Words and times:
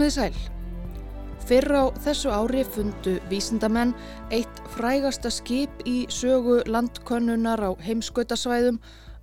Komiði 0.00 0.14
sæl. 0.14 0.36
Fyrr 1.44 1.74
á 1.76 1.84
þessu 2.00 2.30
ári 2.32 2.62
fundu 2.64 3.18
vísindamenn 3.28 3.90
eitt 4.32 4.60
frægasta 4.72 5.28
skip 5.28 5.82
í 5.84 6.06
sögu 6.08 6.54
landkönnunar 6.64 7.60
á 7.60 7.76
heimskautasvæðum 7.84 8.78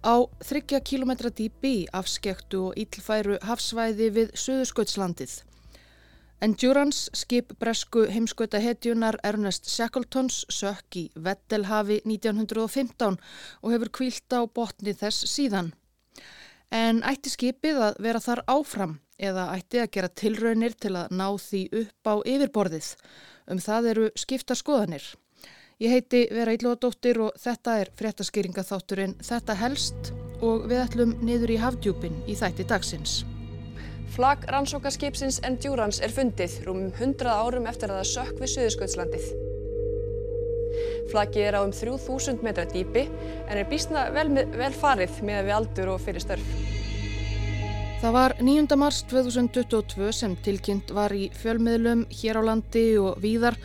á 0.06 0.16
30 0.46 0.84
km 0.86 1.16
dýpi 1.40 1.72
í 1.80 1.88
afskektu 1.98 2.60
og 2.68 2.78
ílfæru 2.78 3.40
hafsvæði 3.42 4.12
við 4.20 4.36
Suðurskautslandið. 4.38 5.34
Endurance 6.46 7.10
skip 7.24 7.58
bresku 7.58 8.06
heimskauta 8.14 8.62
hetjunar 8.62 9.18
Ernest 9.26 9.74
Shackletons 9.74 10.44
sökk 10.60 11.02
í 11.02 11.08
Vettelhafi 11.16 12.04
1915 12.06 13.18
og 13.64 13.74
hefur 13.74 13.94
kvílt 13.98 14.30
á 14.30 14.46
botni 14.46 14.94
þess 14.94 15.26
síðan. 15.26 15.74
En 16.70 17.02
ætti 17.02 17.34
skipið 17.34 17.82
að 17.90 18.02
vera 18.06 18.22
þar 18.22 18.46
áfram 18.46 19.00
eða 19.18 19.50
ætti 19.58 19.82
að 19.82 19.92
gera 19.98 20.10
tilraunir 20.22 20.76
til 20.78 20.94
að 20.96 21.14
ná 21.18 21.28
því 21.42 21.62
upp 21.82 22.12
á 22.12 22.16
yfirborðið. 22.34 22.92
Um 23.48 23.62
það 23.64 23.90
eru 23.94 24.10
skipta 24.16 24.58
skoðanir. 24.58 25.06
Ég 25.78 25.94
heiti 25.94 26.24
Vera 26.34 26.56
Ílóðadóttir 26.58 27.20
og 27.22 27.36
þetta 27.38 27.76
er 27.84 27.92
fréttaskýringaþátturinn 28.00 29.20
Þetta 29.22 29.56
helst 29.60 30.12
og 30.42 30.66
við 30.70 30.80
ætlum 30.82 31.12
niður 31.22 31.54
í 31.54 31.58
hafdjúpin 31.62 32.24
í 32.26 32.38
þætti 32.38 32.66
dagsins. 32.70 33.20
Flag 34.16 34.48
rannsókaskipsins 34.50 35.38
Endurance 35.46 36.02
er 36.02 36.14
fundið 36.14 36.56
rúmum 36.66 36.90
100 36.96 37.30
árum 37.30 37.68
eftir 37.70 37.94
að 37.94 38.02
það 38.02 38.10
sökk 38.14 38.42
við 38.42 38.54
Suðurskjöldslandið. 38.56 39.28
Flagið 41.12 41.46
er 41.46 41.60
á 41.60 41.62
um 41.62 41.74
3000 41.76 42.42
metra 42.46 42.66
dýpi 42.70 43.06
en 43.46 43.56
er 43.58 43.70
bísna 43.70 44.08
vel, 44.16 44.32
vel 44.34 44.74
farið 44.74 45.22
með 45.30 45.46
við 45.46 45.58
aldur 45.60 45.94
og 45.94 46.02
fyrir 46.04 46.26
störf. 46.26 46.58
Það 47.98 48.14
var 48.14 48.34
9. 48.46 48.76
mars 48.78 49.00
2022 49.10 50.12
sem 50.14 50.36
tilkynnt 50.46 50.92
var 50.94 51.14
í 51.18 51.32
fjölmiðlum 51.34 52.04
hér 52.14 52.38
á 52.38 52.42
landi 52.46 52.84
og 53.02 53.18
víðar 53.24 53.58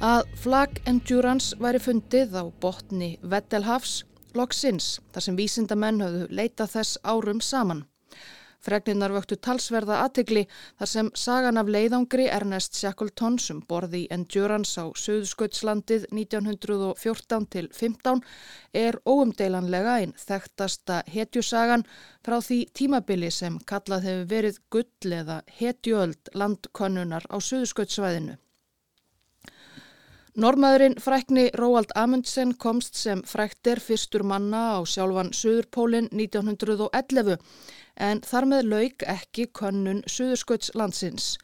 að 0.00 0.24
flag 0.40 0.80
Endurance 0.88 1.52
væri 1.60 1.82
fundið 1.84 2.32
á 2.32 2.48
botni 2.64 3.10
Vettelhafs 3.20 3.98
loksins 4.32 5.02
þar 5.12 5.26
sem 5.26 5.36
vísindamenn 5.36 6.00
höfðu 6.00 6.30
leitað 6.32 6.72
þess 6.78 7.02
árum 7.04 7.44
saman. 7.44 7.84
Fregninnar 8.64 9.12
vöktu 9.12 9.36
talsverða 9.36 9.98
aðtegli 10.04 10.46
þar 10.78 10.88
sem 10.88 11.10
sagan 11.18 11.58
af 11.60 11.68
leiðangri 11.68 12.28
Ernest 12.32 12.78
Shackleton 12.78 13.38
sem 13.42 13.60
borði 13.68 14.06
Endurance 14.14 14.80
á 14.80 14.88
Suðsköldslandið 14.96 16.06
1914-15 16.14 18.22
er 18.84 18.94
óumdeilanlega 19.04 19.98
einn 20.00 20.14
þekktasta 20.20 21.02
hetjusagan 21.12 21.84
frá 22.24 22.40
því 22.40 22.58
tímabili 22.72 23.30
sem 23.34 23.58
kallað 23.68 24.08
hefur 24.08 24.30
verið 24.32 24.56
gull 24.72 25.12
eða 25.20 25.42
hetjuöld 25.58 26.32
landkonnunar 26.32 27.24
á 27.28 27.36
Suðsköldsvæðinu. 27.36 28.38
Normaðurinn 30.34 30.96
frækni 30.98 31.44
Róald 31.54 31.92
Amundsen 31.94 32.56
komst 32.58 32.96
sem 32.98 33.20
fræktir 33.22 33.78
fyrstur 33.78 34.24
manna 34.26 34.62
á 34.74 34.78
sjálfan 34.82 35.28
Suðurpólinn 35.30 36.08
1911 36.10 37.36
en 38.02 38.22
þar 38.26 38.48
með 38.50 38.66
lauk 38.72 39.04
ekki 39.12 39.44
könnun 39.54 40.00
Suðurskautslandsins. 40.10 41.36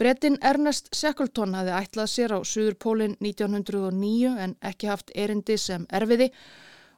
Brettin 0.00 0.40
Ernest 0.40 0.88
Shackleton 0.96 1.52
hafði 1.58 1.76
ætlað 1.82 2.08
sér 2.14 2.32
á 2.32 2.40
Suðurpólinn 2.40 3.18
1909 3.20 4.32
en 4.46 4.56
ekki 4.64 4.88
haft 4.88 5.12
erindi 5.12 5.58
sem 5.60 5.84
erfiði 5.92 6.30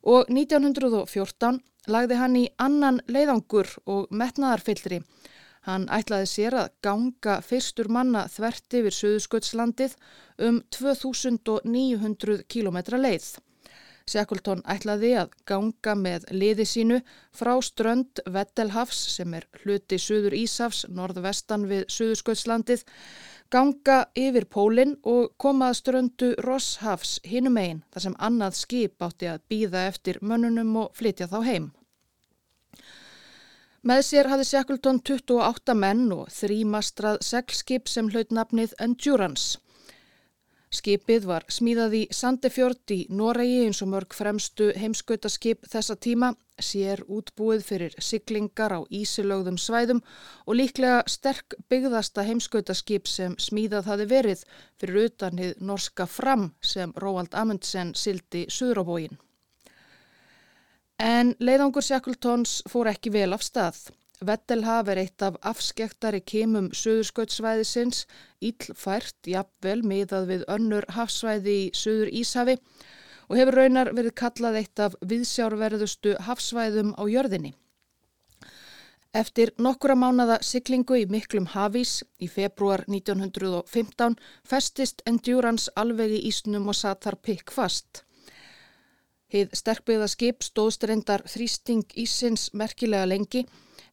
og 0.06 0.30
1914 0.30 1.58
lagði 1.90 2.20
hann 2.22 2.38
í 2.38 2.46
annan 2.62 3.02
leiðangur 3.10 3.74
og 3.90 4.06
metnaðarfyllri. 4.14 5.02
Hann 5.64 5.86
ætlaði 5.88 6.28
sér 6.28 6.58
að 6.60 6.72
ganga 6.84 7.38
fyrstur 7.44 7.88
manna 7.88 8.26
þvert 8.28 8.78
yfir 8.80 8.96
Suðurskautslandið 8.98 9.96
um 10.48 10.60
2900 10.76 12.44
km 12.52 12.78
leið. 13.00 13.28
Shackleton 14.04 14.60
ætlaði 14.68 15.14
að 15.16 15.30
ganga 15.48 15.94
með 15.96 16.26
liði 16.36 16.66
sínu 16.68 16.98
frá 17.32 17.54
strönd 17.64 18.20
Vettelhafs 18.34 18.98
sem 19.14 19.32
er 19.38 19.46
hluti 19.62 19.96
Suður 19.96 20.36
Ísafs 20.36 20.82
norðvestan 20.92 21.64
við 21.70 21.86
Suðursköldslandið, 21.94 22.84
ganga 23.48 24.02
yfir 24.18 24.44
pólinn 24.56 24.98
og 25.08 25.32
koma 25.40 25.70
að 25.72 25.78
ströndu 25.80 26.30
Rosshafs 26.44 27.16
hinum 27.24 27.56
einn 27.62 27.80
þar 27.94 28.06
sem 28.08 28.18
annað 28.28 28.60
skip 28.60 29.08
átti 29.08 29.32
að 29.32 29.40
býða 29.48 29.86
eftir 29.94 30.20
mönnunum 30.20 30.76
og 30.84 30.92
flytja 31.00 31.30
þá 31.32 31.40
heim. 31.48 31.72
Með 33.84 33.98
sér 34.00 34.30
hafði 34.32 34.44
Shackleton 34.48 34.98
28 35.04 35.74
menn 35.76 36.06
og 36.14 36.30
þrýmastrað 36.32 37.18
seglskip 37.26 37.90
sem 37.92 38.06
hlaut 38.08 38.30
nafnið 38.32 38.72
Endurance. 38.80 39.58
Skipið 40.72 41.26
var 41.28 41.44
smíðað 41.52 41.96
í 41.98 42.00
Sandefjord 42.18 42.94
í 42.96 42.96
Noregi 43.12 43.58
eins 43.66 43.82
og 43.84 43.90
mörg 43.92 44.16
fremstu 44.16 44.70
heimskautaskip 44.80 45.68
þessa 45.68 45.98
tíma, 46.00 46.32
sér 46.56 47.02
útbúið 47.04 47.66
fyrir 47.68 47.98
siglingar 48.00 48.72
á 48.72 48.80
ísilögðum 48.88 49.60
svæðum 49.60 50.00
og 50.46 50.58
líklega 50.62 51.04
sterk 51.04 51.58
byggðasta 51.68 52.24
heimskautaskip 52.24 53.10
sem 53.10 53.36
smíðað 53.36 53.92
hafi 53.92 54.08
verið 54.16 54.48
fyrir 54.80 55.10
utanhið 55.10 55.60
norska 55.60 56.08
fram 56.08 56.54
sem 56.64 56.96
Róald 56.96 57.36
Amundsen 57.36 57.92
sildi 57.92 58.46
Suðróbógin. 58.48 59.20
En 61.02 61.34
leiðangur 61.42 61.82
Shackletons 61.82 62.62
fór 62.70 62.86
ekki 62.86 63.10
vel 63.10 63.32
af 63.34 63.42
stað. 63.42 63.78
Vettelhaf 64.24 64.88
er 64.88 65.00
eitt 65.02 65.22
af 65.26 65.34
afskektari 65.42 66.20
kemum 66.22 66.68
söðurskautsvæðisins, 66.70 68.04
íllfært, 68.40 69.16
jafnvel, 69.26 69.82
miðað 69.82 70.28
við 70.30 70.44
önnur 70.48 70.86
hafsvæði 70.94 71.56
í 71.64 71.72
söður 71.74 72.12
Íshafi 72.14 72.56
og 73.28 73.36
hefur 73.40 73.58
raunar 73.58 73.90
verið 73.96 74.14
kallað 74.14 74.60
eitt 74.60 74.78
af 74.78 74.94
viðsjárverðustu 75.02 76.14
hafsvæðum 76.28 76.94
á 76.94 77.02
jörðinni. 77.10 77.54
Eftir 79.14 79.52
nokkura 79.58 79.94
mánada 79.94 80.38
siglingu 80.42 80.96
í 80.98 81.06
miklum 81.10 81.46
hafís 81.46 82.02
í 82.22 82.28
februar 82.30 82.84
1915 82.86 84.16
festist 84.46 85.02
Endurance 85.06 85.70
alveg 85.76 86.16
í 86.16 86.24
ísnum 86.30 86.66
og 86.70 86.78
satt 86.78 87.04
þar 87.06 87.18
pikk 87.22 87.50
fast. 87.54 88.04
Hið 89.32 89.54
sterkbyggða 89.56 90.08
skip 90.12 90.44
stóðst 90.44 90.84
reyndar 90.88 91.24
þrýsting 91.28 91.84
ísins 91.96 92.50
merkilega 92.52 93.06
lengi 93.08 93.44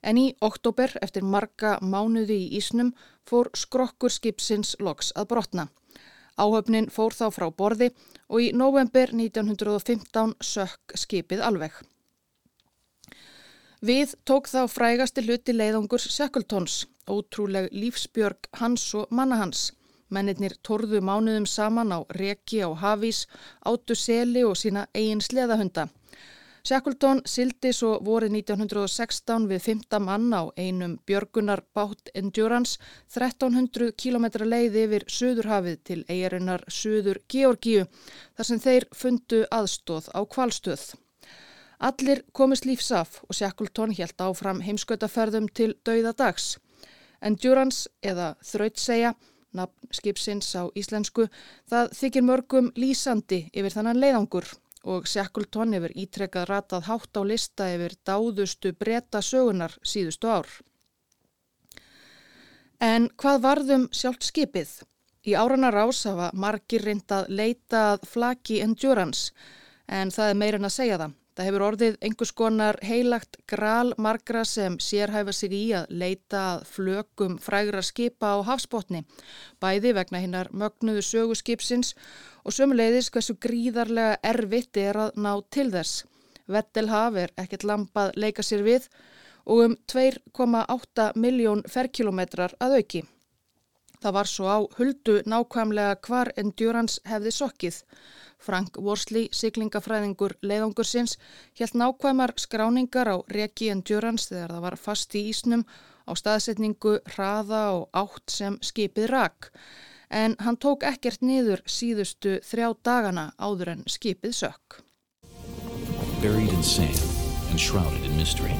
en 0.01 0.17
í 0.17 0.25
oktober 0.41 0.93
eftir 1.01 1.23
marga 1.23 1.77
mánuði 1.81 2.37
í 2.45 2.49
Ísnum 2.59 2.91
fór 3.27 3.49
skrokkur 3.55 4.11
skipsins 4.11 4.75
loks 4.79 5.13
að 5.15 5.29
brotna. 5.33 5.67
Áhöfnin 6.37 6.89
fór 6.89 7.13
þá 7.13 7.27
frá 7.35 7.47
borði 7.51 7.91
og 8.27 8.41
í 8.41 8.51
november 8.55 9.11
1915 9.13 10.35
sökk 10.41 10.95
skipið 10.97 11.43
alveg. 11.47 11.73
Við 13.81 14.13
tók 14.29 14.47
þá 14.49 14.67
frægasti 14.69 15.23
hluti 15.25 15.55
leiðangurs 15.55 16.05
Shackletons, 16.13 16.85
ótrúleg 17.09 17.71
lífsbjörg 17.73 18.49
hans 18.61 18.83
og 18.93 19.09
manna 19.09 19.39
hans. 19.41 19.71
Mennirnir 20.11 20.57
torðu 20.67 20.99
mánuðum 21.01 21.47
saman 21.47 21.95
á 21.95 21.99
reki 22.17 22.61
á 22.67 22.69
hafís, 22.83 23.25
áttu 23.65 23.95
seli 23.95 24.43
og 24.43 24.57
sína 24.59 24.85
eigin 24.93 25.23
sleðahunda. 25.23 25.87
Shackleton 26.61 27.23
sildi 27.25 27.71
svo 27.73 27.95
vorið 28.05 28.35
1916 28.37 29.47
við 29.49 29.63
5. 29.65 29.99
mann 30.05 30.27
á 30.29 30.53
einum 30.53 30.99
Björgunar 31.09 31.63
Bátt 31.73 32.11
Endurance 32.13 32.77
1300 33.09 33.95
km 33.97 34.27
leiði 34.45 34.83
yfir 34.85 35.05
Suðurhafið 35.09 35.79
til 35.89 36.03
eigarinnar 36.05 36.61
Suður 36.69 37.23
Georgíu 37.33 37.87
þar 38.37 38.49
sem 38.51 38.61
þeir 38.61 38.85
fundu 38.93 39.41
aðstóð 39.49 40.11
á 40.13 40.21
kvalstöð. 40.21 40.83
Allir 41.81 42.21
komist 42.37 42.69
lífsaf 42.69 43.23
og 43.25 43.33
Shackleton 43.33 43.95
helt 43.97 44.21
áfram 44.21 44.61
heimskautaferðum 44.61 45.47
til 45.49 45.73
dauðadags. 45.81 46.59
Endurance 47.25 47.89
eða 48.05 48.35
þrautsegja, 48.45 49.15
nafn 49.57 49.93
skipsins 49.93 50.49
á 50.55 50.67
íslensku, 50.77 51.27
það 51.69 51.93
þykir 51.97 52.27
mörgum 52.27 52.71
lýsandi 52.75 53.45
yfir 53.53 53.75
þannan 53.75 54.01
leiðangur 54.01 54.47
og 54.83 55.07
Shackleton 55.07 55.75
hefur 55.77 55.93
ítrekkað 55.93 56.47
ratað 56.49 56.87
hátt 56.89 57.17
á 57.17 57.21
lista 57.27 57.69
yfir 57.75 57.95
dáðustu 58.07 58.73
breyta 58.73 59.21
sögunar 59.21 59.77
síðustu 59.85 60.31
ár. 60.31 60.49
En 62.81 63.09
hvað 63.21 63.43
varðum 63.45 63.89
sjálft 63.93 64.25
skipið? 64.25 64.79
Í 65.21 65.35
árana 65.37 65.69
rás 65.69 66.01
hafa 66.09 66.31
margir 66.33 66.81
reyndað 66.81 67.27
leitað 67.29 68.07
flaki 68.09 68.57
endurance 68.65 69.29
en 69.85 70.09
það 70.09 70.31
er 70.31 70.39
meirinn 70.39 70.65
að 70.65 70.77
segja 70.79 70.97
það. 70.97 71.20
Það 71.31 71.47
hefur 71.47 71.63
orðið 71.63 71.93
einhvers 72.03 72.31
konar 72.35 72.77
heilagt 72.83 73.37
gral 73.47 73.93
margra 73.97 74.41
sem 74.43 74.73
sérhæfa 74.83 75.31
sig 75.31 75.53
í 75.55 75.61
að 75.77 75.93
leita 76.01 76.41
að 76.55 76.65
flökum 76.73 77.37
frægra 77.39 77.83
skipa 77.87 78.33
á 78.35 78.37
hafsbótni, 78.49 79.05
bæði 79.63 79.93
vegna 79.95 80.19
hinnar 80.19 80.51
mögnuðu 80.51 81.05
söguskipsins 81.07 81.93
og 82.43 82.57
sömuleiðis 82.57 83.07
hversu 83.15 83.37
gríðarlega 83.39 84.19
erfitt 84.33 84.81
er 84.83 84.99
að 85.05 85.23
ná 85.23 85.31
til 85.55 85.69
þess. 85.71 86.03
Vettelhaf 86.51 87.15
er 87.23 87.33
ekkert 87.39 87.63
lampað 87.63 88.11
leika 88.19 88.43
sér 88.43 88.67
við 88.67 88.91
og 89.45 89.65
um 89.69 89.79
2,8 89.87 91.11
miljón 91.15 91.63
ferkilometrar 91.63 92.59
að 92.59 92.81
auki. 92.81 93.05
Það 94.01 94.15
var 94.17 94.27
svo 94.27 94.49
á 94.49 94.59
huldu 94.77 95.19
nákvæmlega 95.29 95.97
hvar 96.07 96.31
Endurance 96.41 97.01
hefði 97.05 97.33
sokkið. 97.35 97.75
Frank 98.41 98.77
Worsley, 98.81 99.29
siglingafræðingur 99.35 100.35
leiðangursins, 100.41 101.17
helt 101.59 101.77
nákvæmar 101.77 102.33
skráningar 102.41 103.11
á 103.13 103.17
reki 103.29 103.69
Endurance 103.73 104.31
þegar 104.31 104.55
það 104.55 104.65
var 104.65 104.77
fast 104.81 105.15
í 105.15 105.23
ísnum 105.29 105.65
á 106.09 106.11
staðsetningu, 106.17 106.97
hraða 107.13 107.63
og 107.77 107.89
átt 107.93 108.33
sem 108.33 108.57
skipið 108.65 109.09
rak. 109.13 109.51
En 110.09 110.35
hann 110.43 110.57
tók 110.57 110.83
ekkert 110.83 111.21
niður 111.23 111.61
síðustu 111.69 112.39
þrjá 112.43 112.73
dagana 112.83 113.29
áður 113.39 113.75
en 113.77 113.85
skipið 113.87 114.35
sökk. 114.41 114.81
Buried 116.21 116.51
in 116.51 116.63
sand 116.63 116.99
and 117.49 117.59
shrouded 117.59 118.03
in 118.03 118.17
mystery. 118.17 118.57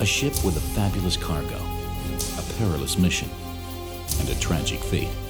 A 0.00 0.06
ship 0.06 0.34
with 0.44 0.56
a 0.56 0.64
fabulous 0.74 1.16
cargo, 1.16 1.60
a 2.38 2.42
perilous 2.58 2.96
mission. 2.98 3.28
and 4.20 4.28
a 4.28 4.34
tragic 4.40 4.80
fate. 4.80 5.25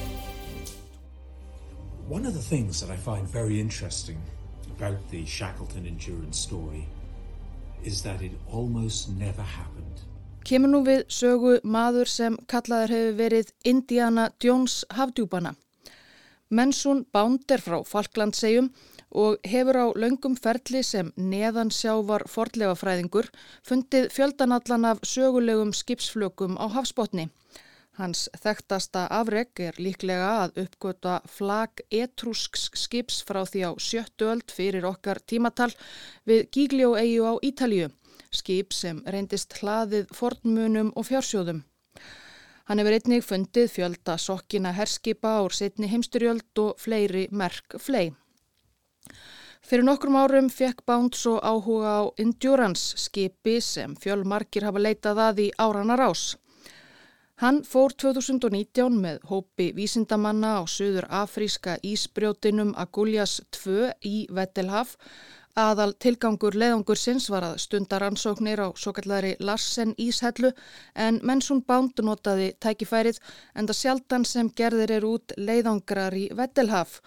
One 2.09 2.25
of 2.25 2.33
the 2.33 2.55
things 2.55 2.79
that 2.79 2.89
I 2.89 2.95
find 2.95 3.27
very 3.27 3.59
interesting 3.59 4.17
about 4.77 4.97
the 5.11 5.25
Shackleton 5.25 5.85
Endurance 5.85 6.39
story 6.39 6.87
is 7.83 8.01
that 8.03 8.21
it 8.21 8.31
almost 8.49 9.09
never 9.09 9.41
happened. 9.41 10.05
Kemur 10.47 10.71
nú 10.71 10.79
við 10.87 11.03
sögu 11.11 11.57
maður 11.67 12.07
sem 12.07 12.37
kallaður 12.47 12.93
hefur 12.95 13.17
verið 13.17 13.51
Indiana 13.67 14.29
Jones 14.39 14.85
hafdjúbana. 14.95 15.57
Mensun 16.47 17.03
Bánd 17.11 17.51
er 17.51 17.59
frá 17.59 17.81
Falklandsegjum 17.83 18.71
og 19.11 19.43
hefur 19.43 19.75
á 19.75 19.85
laungum 19.99 20.39
ferli 20.39 20.85
sem 20.87 21.11
neðansjávar 21.19 22.23
fordlegafræðingur 22.31 23.27
fundið 23.67 24.07
fjöldanallan 24.15 24.87
af 24.93 25.03
sögulegum 25.03 25.75
skipsflökum 25.75 26.55
á 26.55 26.71
hafsbótni. 26.71 27.27
Hans 27.97 28.27
þekktasta 28.37 29.07
afreg 29.09 29.57
er 29.67 29.77
líklega 29.81 30.27
að 30.43 30.59
uppgöta 30.63 31.15
flag 31.33 31.81
etrusks 31.89 32.67
skips 32.77 33.23
frá 33.25 33.39
því 33.41 33.63
á 33.65 33.71
sjöttu 33.81 34.27
öld 34.29 34.53
fyrir 34.53 34.85
okkar 34.85 35.17
tímatal 35.25 35.71
við 36.29 36.45
Giglio-eigu 36.53 37.25
á 37.25 37.33
Ítalju, 37.49 37.89
skip 38.29 38.77
sem 38.77 39.01
reyndist 39.01 39.57
hlaðið 39.57 40.13
fornmunum 40.13 40.93
og 40.93 41.09
fjársjóðum. 41.09 41.63
Hann 42.69 42.83
hefur 42.83 42.99
einnig 42.99 43.25
fundið 43.25 43.73
fjölda 43.79 44.19
sokkina 44.21 44.75
herskipa 44.77 45.33
ár 45.41 45.57
setni 45.57 45.89
heimsturjöld 45.89 46.61
og 46.61 46.77
fleiri 46.83 47.25
merk 47.31 47.79
flei. 47.81 48.11
Fyrir 49.65 49.87
nokkrum 49.87 50.15
árum 50.21 50.51
fekk 50.53 50.85
Bound 50.85 51.17
svo 51.17 51.39
áhuga 51.41 51.93
á 51.97 52.01
Endurance 52.21 52.93
skipi 53.01 53.57
sem 53.57 53.97
fjölmarkir 53.97 54.67
hafa 54.69 54.83
leitað 54.85 55.29
að 55.31 55.47
í 55.47 55.53
árana 55.57 55.97
rás. 55.97 56.35
Hann 57.37 57.59
fór 57.61 57.93
2019 57.93 58.95
með 58.97 59.17
hópi 59.29 59.67
vísindamanna 59.77 60.55
á 60.57 60.61
söður 60.65 61.05
afríska 61.13 61.75
ísbrjótinum 61.85 62.71
Aguljas 62.73 63.35
2 63.53 63.91
í 64.09 64.13
Vettelhaf. 64.33 64.95
Aðal 65.53 65.93
tilgangur 66.01 66.57
leðangursins 66.57 67.27
var 67.29 67.45
að 67.45 67.59
stundar 67.61 68.07
ansóknir 68.07 68.57
á 68.57 68.73
svo 68.73 68.95
kallari 68.97 69.35
Larsen 69.37 69.93
íshellu 70.01 70.49
en 71.05 71.19
mennsún 71.21 71.61
bánd 71.61 72.01
notaði 72.01 72.55
tækifærið 72.57 73.21
en 73.53 73.69
það 73.69 73.79
sjaldan 73.83 74.25
sem 74.25 74.49
gerðir 74.57 74.95
er 74.97 75.05
út 75.05 75.37
leiðangrar 75.37 76.17
í 76.17 76.31
Vettelhaf 76.33 77.03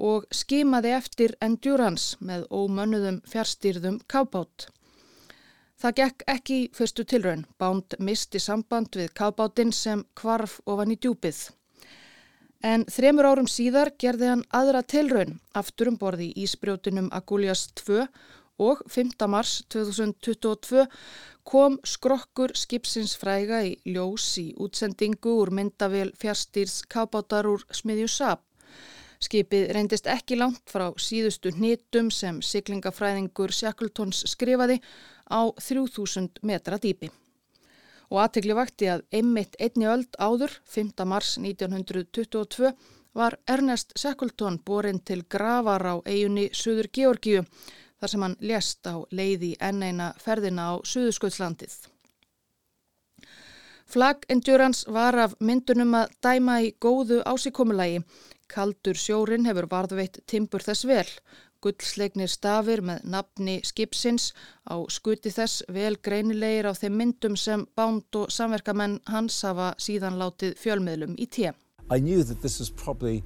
og 0.00 0.24
skimaði 0.32 0.96
eftir 0.96 1.36
Endurance 1.44 2.16
með 2.24 2.48
ómönnuðum 2.48 3.20
fjárstýrðum 3.28 4.00
kápátt. 4.08 4.70
Það 5.76 5.96
gekk 6.00 6.22
ekki 6.32 6.58
fyrstu 6.72 7.04
tilraun. 7.04 7.44
Bánd 7.60 7.98
misti 8.00 8.40
samband 8.40 8.96
við 8.96 9.12
kábátinn 9.18 9.74
sem 9.76 10.06
kvarf 10.16 10.58
ofan 10.64 10.94
í 10.94 10.96
djúpið. 10.96 11.40
En 12.64 12.86
þremur 12.88 13.28
árum 13.28 13.48
síðar 13.50 13.92
gerði 14.00 14.30
hann 14.32 14.44
aðra 14.56 14.80
tilraun 14.82 15.36
aftur 15.54 15.92
um 15.92 15.98
borði 16.00 16.30
í 16.32 16.46
Ísbrjótinum 16.46 17.10
Aguljas 17.12 17.66
2 17.82 18.06
og 18.64 18.80
5. 18.88 19.12
mars 19.28 19.58
2022 19.68 20.86
kom 21.44 21.76
skrokkur 21.84 22.56
skipsins 22.56 23.12
fræga 23.20 23.60
í 23.68 23.76
ljós 23.84 24.30
í 24.40 24.46
útsendingu 24.56 25.36
úr 25.42 25.52
myndavél 25.52 26.14
fjárstýrs 26.16 26.80
kábátar 26.88 27.46
úr 27.52 27.66
smiðju 27.68 28.08
SAP. 28.08 28.40
Skipið 29.20 29.70
reyndist 29.72 30.08
ekki 30.12 30.36
langt 30.40 30.64
frá 30.68 30.88
síðustu 31.00 31.52
hnitum 31.56 32.10
sem 32.12 32.40
siglingafræðingur 32.44 33.52
Shackletons 33.52 34.24
skrifaði 34.32 34.80
á 35.30 35.40
3000 35.58 36.42
metra 36.42 36.78
dýpi. 36.82 37.10
Og 38.10 38.20
aðtegli 38.22 38.54
vakti 38.54 38.90
að 38.90 39.02
einmitt 39.12 39.56
einni 39.58 39.88
öld 39.90 40.14
áður, 40.18 40.52
5. 40.70 41.02
mars 41.04 41.36
1922, 41.42 42.70
var 43.16 43.38
Ernest 43.48 43.96
Shackleton 43.98 44.60
borin 44.64 45.00
til 45.00 45.24
gravar 45.24 45.82
á 45.82 45.94
eigunni 46.04 46.50
Suður 46.52 46.88
Georgiu 46.92 47.42
þar 48.00 48.12
sem 48.12 48.24
hann 48.26 48.38
lést 48.40 48.86
á 48.86 48.94
leiði 49.10 49.54
enneina 49.60 50.12
ferðina 50.20 50.70
á 50.70 50.74
Suðurskjöldslandið. 50.84 51.76
Flag 53.86 54.26
Endurance 54.28 54.90
var 54.90 55.16
af 55.24 55.36
myndunum 55.40 55.94
að 55.94 56.14
dæma 56.26 56.58
í 56.66 56.72
góðu 56.82 57.20
ásíkomulagi. 57.22 58.02
Kaldur 58.50 58.98
sjórin 58.98 59.46
hefur 59.46 59.68
varðveitt 59.70 60.20
timpur 60.26 60.62
þess 60.62 60.86
vel 60.86 61.06
gullslegnir 61.64 62.30
stafir 62.30 62.82
með 62.84 63.04
nafni 63.12 63.58
skipsins 63.66 64.32
á 64.68 64.76
skuti 64.92 65.32
þess 65.32 65.64
vel 65.72 65.96
greinilegir 66.02 66.68
á 66.68 66.72
þeim 66.76 66.98
myndum 67.00 67.36
sem 67.36 67.66
bánd 67.76 68.18
og 68.20 68.32
samverkamenn 68.32 69.00
hans 69.10 69.42
hafa 69.46 69.72
síðan 69.78 70.18
látið 70.20 70.56
fjölmiðlum 70.60 71.16
í 71.18 71.26
tíu. 71.26 71.52
I 71.90 72.00
knew 72.00 72.24
that 72.24 72.42
this 72.42 72.58
was 72.58 72.70
probably 72.70 73.22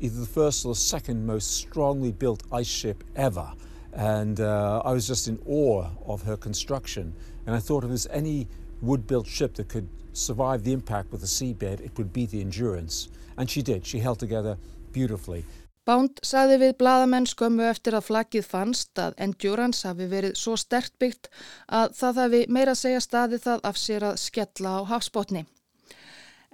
either 0.00 0.20
the 0.20 0.26
first 0.26 0.64
or 0.64 0.74
the 0.74 0.80
second 0.80 1.26
most 1.26 1.56
strongly 1.56 2.12
built 2.12 2.42
ice 2.52 2.68
ship 2.68 3.04
ever 3.14 3.52
and 3.92 4.40
uh, 4.40 4.82
I 4.84 4.92
was 4.92 5.06
just 5.06 5.28
in 5.28 5.38
awe 5.46 5.86
of 6.06 6.22
her 6.22 6.36
construction 6.36 7.14
and 7.46 7.54
I 7.54 7.60
thought 7.60 7.84
if 7.84 7.88
there's 7.88 8.08
any 8.08 8.48
wood-built 8.82 9.26
ship 9.26 9.54
that 9.54 9.68
could 9.68 9.88
survive 10.12 10.64
the 10.64 10.72
impact 10.72 11.12
with 11.12 11.20
the 11.20 11.26
seabed 11.26 11.80
it 11.80 11.96
would 11.96 12.12
be 12.12 12.26
the 12.26 12.40
Endurance 12.40 13.08
and 13.36 13.48
she 13.48 13.62
did, 13.62 13.86
she 13.86 13.98
held 13.98 14.18
together 14.18 14.56
beautifully. 14.92 15.44
Bánd 15.84 16.20
saði 16.24 16.56
við 16.62 16.70
bladamenn 16.80 17.26
skömmu 17.28 17.66
eftir 17.68 17.96
að 17.98 18.06
flaggið 18.06 18.46
fannst 18.48 19.00
að 19.00 19.18
Endurance 19.26 19.84
hafi 19.84 20.06
verið 20.08 20.38
svo 20.40 20.54
stert 20.56 20.94
byggt 21.02 21.28
að 21.68 21.92
það 21.98 22.20
hafi 22.22 22.40
meira 22.56 22.74
segja 22.78 23.02
staði 23.04 23.40
það 23.44 23.66
af 23.68 23.80
sér 23.80 24.06
að 24.08 24.22
skella 24.22 24.78
á 24.80 24.88
hafsbótni. 24.94 25.44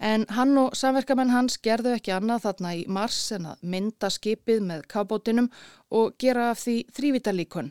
En 0.00 0.25
hann 0.34 0.56
og 0.58 0.75
samverkamenn 0.75 1.30
hans 1.30 1.60
gerðu 1.62 1.92
ekki 1.94 2.14
annað 2.16 2.46
þarna 2.49 2.75
í 2.75 2.84
mars 2.88 3.20
en 3.37 3.50
að 3.52 3.62
mynda 3.62 4.10
skipið 4.10 4.64
með 4.66 4.87
kábótinum 4.90 5.50
og 5.94 6.16
gera 6.18 6.50
af 6.50 6.64
því 6.64 6.76
þrývitalíkun. 6.96 7.70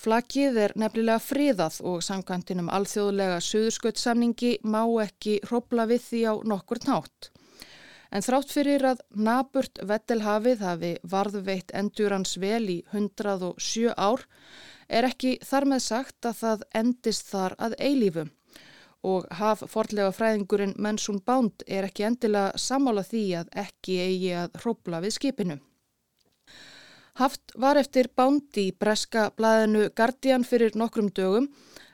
Flaggið 0.00 0.56
er 0.64 0.72
nefnilega 0.80 1.20
fríðað 1.20 1.82
og 1.86 2.02
samkantinum 2.02 2.70
alþjóðlega 2.72 3.42
suðurskauttsamningi 3.44 4.56
má 4.64 4.82
ekki 5.04 5.38
hrópla 5.44 5.84
við 5.90 6.06
því 6.08 6.22
á 6.26 6.34
nokkur 6.50 6.80
nátt. 6.88 7.30
En 8.10 8.24
þrátt 8.26 8.50
fyrir 8.50 8.82
að 8.88 9.04
naburt 9.14 9.78
Vettelhafið 9.86 10.64
hafi 10.66 10.90
varðveitt 11.06 11.70
endurans 11.78 12.34
vel 12.42 12.64
í 12.72 12.78
107 12.90 13.94
ár 13.94 14.26
er 14.90 15.06
ekki 15.06 15.36
þar 15.46 15.68
með 15.72 15.84
sagt 15.86 16.26
að 16.26 16.40
það 16.40 16.64
endist 16.82 17.30
þar 17.30 17.54
að 17.62 17.76
eilífu 17.78 18.26
og 19.06 19.28
haf 19.38 19.62
forlega 19.70 20.12
fræðingurinn 20.12 20.74
Mensún 20.76 21.22
Bánd 21.24 21.62
er 21.66 21.86
ekki 21.88 22.04
endilega 22.08 22.58
samála 22.60 23.04
því 23.06 23.22
að 23.40 23.52
ekki 23.62 23.96
eigi 24.02 24.32
að 24.36 24.58
hrópla 24.60 25.00
við 25.00 25.14
skipinu. 25.16 25.56
Haft 27.20 27.54
var 27.56 27.80
eftir 27.80 28.10
Bánd 28.16 28.58
í 28.60 28.70
breska 28.76 29.30
blæðinu 29.36 29.88
Guardian 29.96 30.44
fyrir 30.44 30.76
nokkrum 30.76 31.08
dögum 31.16 31.48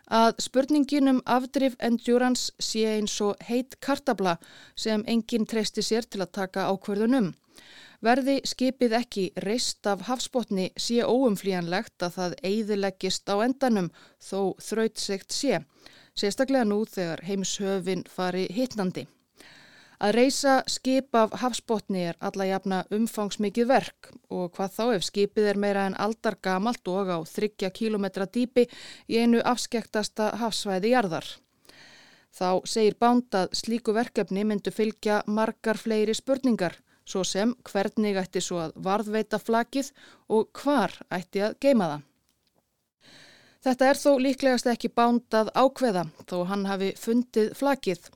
að 0.07 0.37
spurningin 0.43 1.11
um 1.11 1.23
afdrif 1.27 1.75
endurans 1.83 2.51
sé 2.63 2.85
eins 2.97 3.17
og 3.21 3.41
heit 3.49 3.79
kartabla 3.81 4.37
sem 4.77 5.05
enginn 5.07 5.47
treysti 5.47 5.83
sér 5.83 6.07
til 6.07 6.23
að 6.23 6.33
taka 6.39 6.69
ákverðunum. 6.71 7.35
Verði 8.05 8.41
skipið 8.45 8.93
ekki 8.99 9.25
reist 9.43 9.87
af 9.87 10.05
hafsbótni 10.07 10.71
sé 10.77 11.01
óumflíjanlegt 11.03 12.03
að 12.03 12.17
það 12.19 12.39
eigðileggist 12.43 13.29
á 13.33 13.37
endanum 13.41 13.91
þó 14.21 14.55
þrautsegt 14.61 15.33
sé, 15.33 15.63
sérstaklega 16.15 16.69
nú 16.69 16.85
þegar 16.85 17.25
heimshöfin 17.25 18.05
fari 18.07 18.47
hittnandi. 18.53 19.07
Að 19.97 20.13
reysa 20.19 20.59
skip 20.69 21.17
af 21.17 21.33
hafsbótni 21.41 22.03
er 22.11 22.19
alla 22.21 22.45
jafna 22.45 22.83
umfangsmikið 22.93 23.69
verk 23.71 24.11
og 24.29 24.51
hvað 24.57 24.75
þá 24.75 24.85
ef 24.99 25.07
skipið 25.07 25.49
er 25.53 25.61
meira 25.63 25.87
en 25.89 25.97
aldar 25.97 26.37
gamalt 26.45 26.89
og 26.93 27.09
á 27.09 27.19
þryggja 27.25 27.71
kílometra 27.73 28.27
dýpi 28.29 28.67
í 29.09 29.17
einu 29.23 29.41
afskektasta 29.41 30.35
hafsvæði 30.43 30.93
jarðar. 30.93 31.29
Þá 32.37 32.69
segir 32.69 32.99
Bánd 33.01 33.33
að 33.33 33.55
slíku 33.57 33.95
verkefni 33.97 34.45
myndu 34.45 34.71
fylgja 34.75 35.23
margar 35.27 35.81
fleiri 35.81 36.13
spurningar, 36.15 36.77
svo 37.09 37.23
sem 37.25 37.55
hvernig 37.65 38.19
ætti 38.21 38.43
svo 38.45 38.61
að 38.67 38.77
varðveita 38.77 39.41
flakið 39.41 39.89
og 40.29 40.51
hvar 40.61 40.93
ætti 41.09 41.41
að 41.47 41.57
geima 41.65 41.89
það. 41.95 42.05
Þetta 43.67 43.89
er 43.89 43.99
þó 43.99 44.11
líklegast 44.21 44.69
ekki 44.71 44.93
Bánd 44.93 45.35
að 45.35 45.49
ákveða 45.57 46.05
þó 46.29 46.37
hann 46.51 46.69
hafi 46.69 46.93
fundið 47.01 47.55
flakið. 47.57 48.11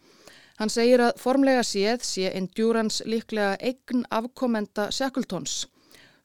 Hann 0.60 0.68
segir 0.68 1.00
að 1.00 1.16
formlega 1.16 1.62
séð 1.64 2.02
sé 2.04 2.30
Endurance 2.36 3.04
líklega 3.08 3.54
eign 3.64 4.02
afkomenda 4.12 4.90
Shackletons. 4.92 5.62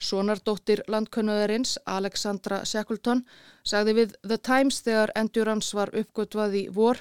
Sónardóttir 0.03 0.81
landkönnuðarins 0.91 1.77
Alexandra 1.87 2.57
Shackleton 2.67 3.21
sagði 3.63 3.93
við 4.01 4.17
The 4.27 4.37
Times 4.43 4.81
þegar 4.83 5.13
Endurance 5.15 5.77
var 5.77 5.93
uppgötvað 5.95 6.57
í 6.59 6.63
vor 6.67 6.99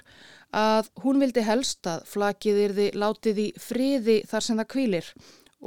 að 0.55 0.93
hún 1.03 1.19
vildi 1.25 1.43
helst 1.43 1.91
að 1.91 2.05
flakið 2.13 2.61
yrði 2.69 2.87
látið 3.03 3.43
í 3.43 3.49
friði 3.59 4.17
þar 4.31 4.47
sem 4.47 4.63
það 4.63 4.71
kvílir 4.77 5.11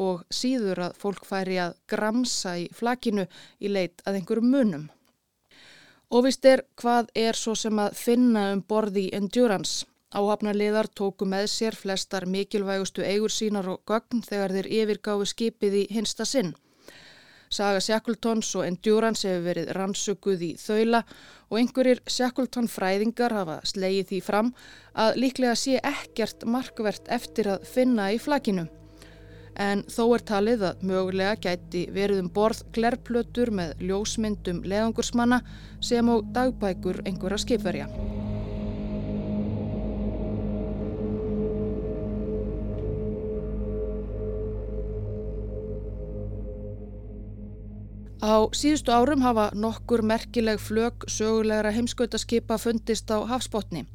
og 0.07 0.23
síður 0.39 0.85
að 0.87 0.97
fólk 1.03 1.27
færi 1.27 1.59
að 1.65 1.75
gramsa 1.91 2.55
í 2.63 2.69
flakinu 2.71 3.27
í 3.59 3.73
leit 3.75 3.99
að 4.07 4.21
einhverjum 4.21 4.55
munum. 4.55 4.87
Óvist 6.15 6.47
er 6.47 6.63
hvað 6.79 7.11
er 7.27 7.35
svo 7.35 7.59
sem 7.59 7.75
að 7.75 7.99
finna 7.99 8.53
um 8.55 8.63
borði 8.63 9.09
Endurance. 9.11 9.83
Áhafnarliðar 10.15 10.87
tóku 10.95 11.25
með 11.27 11.49
sér 11.51 11.75
flestar 11.75 12.23
mikilvægustu 12.31 13.03
eigur 13.03 13.33
sínar 13.33 13.67
og 13.67 13.81
gögn 13.89 14.21
þegar 14.23 14.53
þeir 14.55 14.69
yfirgáfi 14.77 15.25
skipið 15.33 15.73
í 15.81 15.81
hinsta 15.91 16.23
sinn. 16.23 16.53
Saga 17.51 17.81
Shackletons 17.83 18.53
og 18.55 18.63
Endurance 18.67 19.27
hefur 19.27 19.43
verið 19.49 19.71
rannsökuð 19.75 20.45
í 20.47 20.49
þaula 20.59 21.01
og 21.49 21.59
einhverjir 21.59 21.99
Shackleton 22.07 22.67
fræðingar 22.71 23.35
hafa 23.35 23.57
slegið 23.67 24.07
því 24.11 24.21
fram 24.23 24.53
að 24.95 25.19
líklega 25.23 25.55
sé 25.59 25.75
ekkert 25.83 26.47
markvert 26.47 27.11
eftir 27.11 27.51
að 27.55 27.67
finna 27.67 28.07
í 28.15 28.19
flakinu. 28.19 28.67
En 29.59 29.83
þó 29.91 30.03
er 30.13 30.23
talið 30.29 30.65
að 30.69 30.87
mögulega 30.87 31.35
gæti 31.47 31.87
verið 31.91 32.23
um 32.23 32.31
borð 32.31 32.63
glerplötur 32.75 33.51
með 33.51 33.75
ljósmyndum 33.89 34.63
leðangursmanna 34.63 35.41
sem 35.81 36.07
á 36.07 36.15
dagbækur 36.35 37.03
einhverja 37.03 37.43
skipverja. 37.43 37.91
Á 48.17 48.49
síðustu 48.49 48.89
árum 48.89 49.21
hafa 49.21 49.51
nokkur 49.53 50.01
merkileg 50.01 50.57
flög 50.57 51.03
sögulegra 51.05 51.69
heimskautaskipa 51.75 52.57
fundist 52.57 53.11
á 53.13 53.21
hafsbótni. 53.29 53.85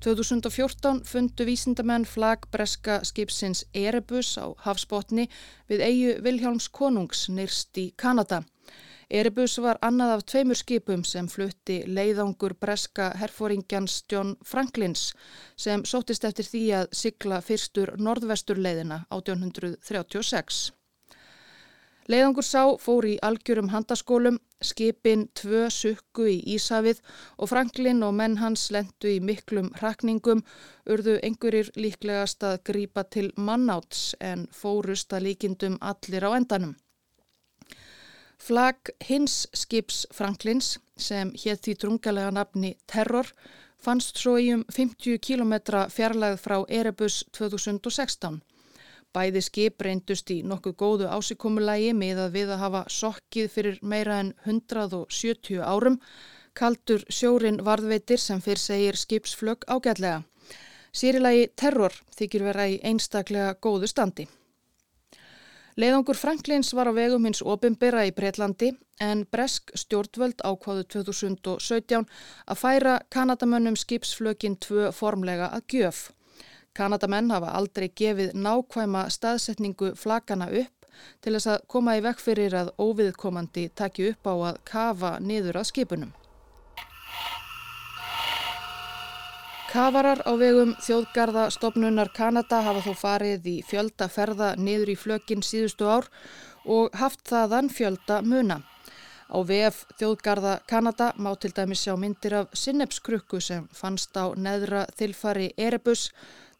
2014 0.00 1.02
fundu 1.04 1.44
vísindamenn 1.44 2.06
flagbreska 2.08 3.04
skipsins 3.04 3.66
Erebus 3.74 4.38
á 4.40 4.48
hafsbótni 4.64 5.28
við 5.68 5.84
eigu 5.84 6.14
Vilhjálms 6.24 6.68
konungs 6.72 7.28
nýrst 7.28 7.76
í 7.76 7.92
Kanada. 7.96 8.42
Erebus 9.10 9.58
var 9.60 9.78
annað 9.82 10.14
af 10.14 10.24
tveimur 10.24 10.56
skipum 10.56 11.04
sem 11.04 11.28
flutti 11.28 11.82
leiðangur 11.86 12.56
breska 12.56 13.10
herfóringjans 13.20 14.04
John 14.08 14.36
Franklins 14.42 15.12
sem 15.56 15.84
sótist 15.84 16.24
eftir 16.24 16.48
því 16.48 16.64
að 16.80 16.88
sigla 16.92 17.42
fyrstur 17.44 17.92
norðvesturleiðina 18.00 19.04
1836. 19.10 20.75
Leiðangur 22.06 22.46
sá 22.46 22.60
fór 22.78 23.06
í 23.10 23.16
algjörum 23.26 23.72
handaskólum, 23.72 24.36
skipin 24.62 25.24
tvö 25.34 25.64
sukku 25.74 26.28
í 26.30 26.36
Ísafið 26.54 27.00
og 27.42 27.50
Franklin 27.50 28.04
og 28.06 28.14
menn 28.14 28.36
hans 28.38 28.68
lendu 28.70 29.10
í 29.10 29.18
miklum 29.18 29.72
rakningum, 29.80 30.44
urðu 30.86 31.16
einhverjir 31.26 31.72
líklegast 31.74 32.46
að 32.46 32.60
grípa 32.70 33.02
til 33.10 33.32
mannáts 33.36 34.14
en 34.20 34.46
fórust 34.54 35.12
að 35.18 35.26
líkindum 35.28 35.80
allir 35.82 36.28
á 36.28 36.30
endanum. 36.38 36.76
Flag 38.38 38.94
hins 39.08 39.46
skips 39.56 40.04
Franklins, 40.14 40.76
sem 40.96 41.32
hétt 41.34 41.64
því 41.66 41.78
drungalega 41.82 42.30
nafni 42.30 42.76
Terror, 42.86 43.32
fannst 43.82 44.20
svo 44.22 44.36
í 44.38 44.52
um 44.54 44.62
50 44.70 45.18
km 45.18 45.56
fjarlæð 45.90 46.38
frá 46.38 46.60
Erebus 46.70 47.24
2016. 47.34 48.38
Bæði 49.16 49.40
skip 49.40 49.80
reyndust 49.80 50.30
í 50.34 50.42
nokkuð 50.44 50.74
góðu 50.82 51.06
ásikomulægi 51.08 51.92
með 51.96 52.18
að 52.26 52.34
við 52.36 52.50
að 52.52 52.62
hafa 52.66 52.82
sokkið 52.92 53.46
fyrir 53.54 53.78
meira 53.80 54.18
en 54.20 54.32
170 54.44 55.62
árum, 55.64 55.96
kaldur 56.52 57.04
sjórin 57.08 57.62
varðveitir 57.64 58.20
sem 58.20 58.42
fyrr 58.44 58.60
segir 58.60 58.98
skipsflög 59.00 59.64
ágætlega. 59.72 60.24
Sýrilagi 60.92 61.48
terror 61.56 61.96
þykir 62.18 62.44
vera 62.50 62.66
í 62.68 62.76
einstaklega 62.84 63.54
góðu 63.60 63.88
standi. 63.88 64.26
Leðangur 65.76 66.16
Franklins 66.16 66.72
var 66.76 66.88
á 66.88 66.92
vegum 66.96 67.24
hins 67.28 67.42
opimbera 67.44 68.06
í 68.08 68.12
Breitlandi 68.16 68.70
en 69.00 69.24
Bresk 69.32 69.72
stjórnvöld 69.76 70.40
ákváðu 70.40 70.86
2017 70.96 72.04
að 72.48 72.60
færa 72.60 72.98
Kanadamönnum 73.12 73.76
skipsflögin 73.76 74.56
tvö 74.56 74.92
formlega 74.96 75.50
að 75.52 75.66
gjöf. 75.72 76.06
Kanadamenn 76.76 77.32
hafa 77.32 77.54
aldrei 77.56 77.88
gefið 77.88 78.34
nákvæma 78.36 79.06
staðsetningu 79.12 79.94
flakana 79.96 80.50
upp 80.50 80.86
til 81.24 81.34
þess 81.36 81.50
að 81.54 81.64
koma 81.72 81.96
í 81.96 82.04
vekk 82.04 82.22
fyrir 82.22 82.54
að 82.56 82.70
óviðkomandi 82.80 83.66
taki 83.76 84.10
upp 84.12 84.28
á 84.28 84.34
að 84.50 84.62
kafa 84.68 85.16
niður 85.20 85.60
að 85.62 85.68
skipunum. 85.72 86.14
Kafarar 89.66 90.22
á 90.24 90.32
vegum 90.40 90.76
þjóðgarða 90.80 91.48
stopnunar 91.52 92.08
Kanada 92.16 92.62
hafa 92.64 92.84
þó 92.86 92.94
farið 92.96 93.48
í 93.50 93.56
fjölda 93.66 94.06
ferða 94.08 94.54
niður 94.56 94.92
í 94.94 94.96
flökin 94.96 95.42
síðustu 95.44 95.88
ár 95.90 96.06
og 96.64 96.94
haft 96.96 97.26
þaðan 97.28 97.68
fjölda 97.68 98.22
muna. 98.22 98.62
Á 99.26 99.42
VF 99.42 99.82
þjóðgarða 99.98 100.52
Kanada 100.70 101.10
má 101.18 101.32
til 101.34 101.50
dæmis 101.50 101.82
sjá 101.82 101.96
myndir 101.98 102.38
af 102.40 102.54
sinnepskrukku 102.54 103.40
sem 103.42 103.66
fannst 103.74 104.14
á 104.14 104.30
neðra 104.38 104.86
þilfari 104.96 105.50
Erebus 105.58 106.12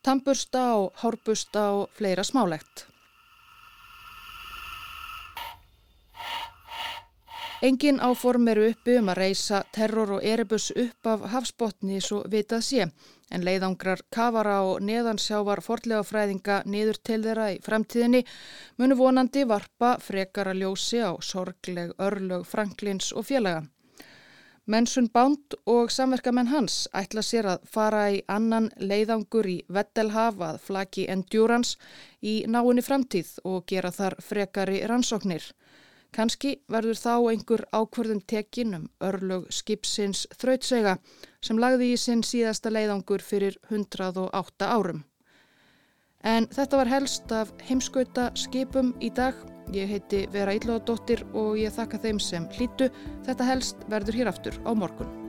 tambursta 0.06 0.66
og 0.78 0.92
hórbusta 1.02 1.70
og 1.80 1.88
fleira 1.98 2.22
smálegt. 2.25 2.86
Engin 7.66 7.98
áform 8.04 8.50
eru 8.52 8.66
uppi 8.70 8.98
um 9.00 9.08
að 9.10 9.18
reysa 9.18 9.62
terror 9.75 10.18
og 10.18 10.25
erebus 10.32 10.68
upp 10.76 11.08
af 11.10 11.22
hafsbótni 11.32 12.00
svo 12.04 12.20
vitað 12.30 12.62
sé, 12.66 12.86
en 13.32 13.46
leiðangrar 13.48 14.04
kavara 14.12 14.58
og 14.68 14.82
neðansjávar 14.84 15.64
forlega 15.64 16.04
fræðinga 16.06 16.60
niður 16.66 17.00
til 17.08 17.22
þeirra 17.25 17.48
í 17.54 17.62
fremtíðinni 17.64 18.26
munu 18.78 18.98
vonandi 19.00 19.46
varpa 19.48 19.96
frekara 20.08 20.52
ljósi 20.54 21.00
á 21.00 21.16
sorgleg 21.18 21.96
örlög 21.98 22.44
Franklins 22.46 23.10
og 23.16 23.26
félaga. 23.32 23.64
Mensun 24.66 25.06
Bánd 25.14 25.54
og 25.70 25.92
samverkamenn 25.94 26.49
hans 26.50 26.88
ætla 26.90 27.23
sér 27.23 27.46
að 27.52 27.68
fara 27.70 28.00
í 28.11 28.16
annan 28.26 28.66
leiðangur 28.82 29.46
í 29.46 29.61
Vettelhaf 29.70 30.42
að 30.42 30.58
flaki 30.64 31.04
Endurance 31.12 31.78
í 32.18 32.40
náinni 32.50 32.82
framtíð 32.82 33.30
og 33.46 33.62
gera 33.70 33.94
þar 33.94 34.18
frekari 34.18 34.82
rannsóknir. 34.90 35.46
Kanski 36.11 36.56
verður 36.66 36.99
þá 36.99 37.14
einhver 37.30 37.62
ákvörðum 37.70 38.25
tekin 38.26 38.75
um 38.75 38.90
örlög 38.99 39.46
skipsins 39.54 40.26
þrautsega 40.35 40.99
sem 41.38 41.62
lagði 41.62 41.92
í 41.94 41.99
sinn 42.02 42.26
síðasta 42.26 42.73
leiðangur 42.75 43.23
fyrir 43.23 43.61
108 43.70 44.66
árum. 44.66 45.04
En 46.26 46.50
þetta 46.50 46.82
var 46.82 46.90
helst 46.90 47.30
af 47.30 47.54
heimskauta 47.68 48.32
skipum 48.35 48.96
í 48.99 49.14
dag. 49.14 49.38
Ég 49.75 49.90
heiti 49.90 50.26
Vera 50.30 50.54
Íllóðadóttir 50.54 51.25
og 51.35 51.56
ég 51.58 51.75
þakka 51.75 51.99
þeim 52.04 52.23
sem 52.23 52.46
hlýtu. 52.54 52.90
Þetta 53.26 53.49
helst 53.49 53.87
verður 53.90 54.20
hér 54.20 54.30
aftur 54.30 54.61
á 54.62 54.70
morgun. 54.78 55.25